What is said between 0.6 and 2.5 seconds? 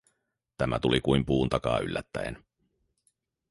tuli kuin puun takaa yllättäen.